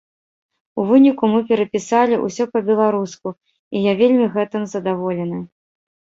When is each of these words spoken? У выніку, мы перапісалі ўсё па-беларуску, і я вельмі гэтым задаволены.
У 0.83 0.85
выніку, 0.91 1.23
мы 1.33 1.39
перапісалі 1.51 2.15
ўсё 2.21 2.43
па-беларуску, 2.57 3.27
і 3.75 3.83
я 3.91 3.95
вельмі 4.01 4.25
гэтым 4.39 4.67
задаволены. 4.75 5.39